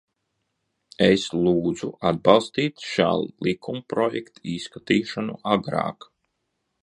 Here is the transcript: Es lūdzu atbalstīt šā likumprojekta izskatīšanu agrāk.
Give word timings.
Es 1.07 1.25
lūdzu 1.47 1.89
atbalstīt 2.11 2.87
šā 2.93 3.09
likumprojekta 3.49 4.45
izskatīšanu 4.55 5.39
agrāk. 5.57 6.11